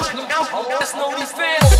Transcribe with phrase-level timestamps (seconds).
[0.00, 1.71] Now, let's know these.